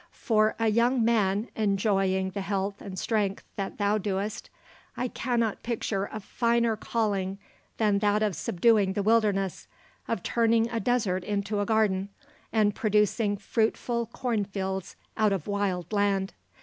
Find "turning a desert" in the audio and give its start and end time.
10.23-11.23